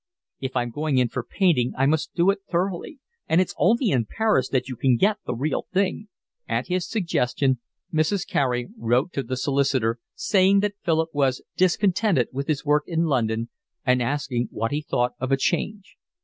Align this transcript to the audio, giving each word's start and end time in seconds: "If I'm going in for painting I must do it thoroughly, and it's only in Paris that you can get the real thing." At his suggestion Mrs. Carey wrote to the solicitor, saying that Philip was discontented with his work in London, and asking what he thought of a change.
"If 0.39 0.55
I'm 0.55 0.71
going 0.71 0.97
in 0.97 1.09
for 1.09 1.23
painting 1.23 1.73
I 1.77 1.85
must 1.85 2.15
do 2.15 2.31
it 2.31 2.39
thoroughly, 2.49 2.97
and 3.29 3.39
it's 3.39 3.53
only 3.55 3.91
in 3.91 4.07
Paris 4.07 4.49
that 4.49 4.67
you 4.67 4.75
can 4.75 4.97
get 4.97 5.17
the 5.27 5.35
real 5.35 5.67
thing." 5.71 6.07
At 6.49 6.69
his 6.69 6.89
suggestion 6.89 7.59
Mrs. 7.93 8.27
Carey 8.27 8.67
wrote 8.79 9.13
to 9.13 9.21
the 9.21 9.37
solicitor, 9.37 9.99
saying 10.15 10.61
that 10.61 10.73
Philip 10.81 11.09
was 11.13 11.43
discontented 11.55 12.29
with 12.31 12.47
his 12.47 12.65
work 12.65 12.85
in 12.87 13.03
London, 13.03 13.49
and 13.85 14.01
asking 14.01 14.47
what 14.49 14.71
he 14.71 14.81
thought 14.81 15.13
of 15.19 15.31
a 15.31 15.37
change. 15.37 15.97